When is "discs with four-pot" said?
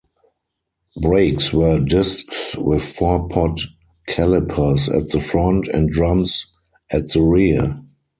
1.79-3.61